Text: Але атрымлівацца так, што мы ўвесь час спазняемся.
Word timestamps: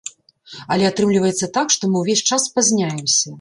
Але 0.75 0.87
атрымлівацца 0.89 1.49
так, 1.59 1.67
што 1.77 1.83
мы 1.93 2.03
ўвесь 2.03 2.25
час 2.31 2.41
спазняемся. 2.51 3.23